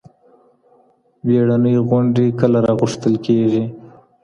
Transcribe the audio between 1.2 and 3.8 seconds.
بېړنۍ غونډي کله راغوښتل کېږي؟